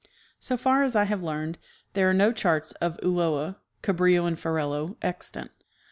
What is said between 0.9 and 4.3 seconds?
I have learned, there are no charts of Ulloa, Cabrillo